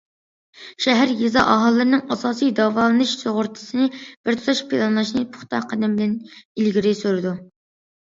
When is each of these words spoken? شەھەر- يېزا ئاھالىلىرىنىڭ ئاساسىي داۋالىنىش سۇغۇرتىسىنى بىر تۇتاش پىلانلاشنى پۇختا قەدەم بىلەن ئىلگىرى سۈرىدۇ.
شەھەر- 0.83 1.11
يېزا 1.17 1.41
ئاھالىلىرىنىڭ 1.55 1.99
ئاساسىي 2.15 2.49
داۋالىنىش 2.59 3.13
سۇغۇرتىسىنى 3.19 3.85
بىر 3.99 4.37
تۇتاش 4.39 4.63
پىلانلاشنى 4.71 5.23
پۇختا 5.37 5.61
قەدەم 5.75 5.95
بىلەن 6.01 6.17
ئىلگىرى 6.63 6.95
سۈرىدۇ. 7.03 7.35